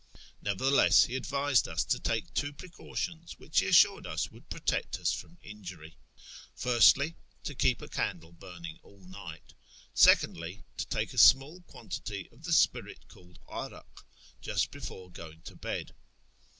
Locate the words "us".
1.67-1.83, 4.07-4.31, 4.97-5.13